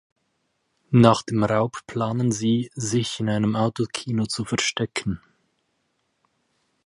Nach 0.95 1.21
dem 1.21 1.43
Raub 1.43 1.85
planen 1.85 2.31
sie, 2.31 2.71
sich 2.73 3.19
in 3.19 3.29
einem 3.29 3.55
Autokino 3.55 4.25
zu 4.25 4.45
verstecken. 4.45 5.21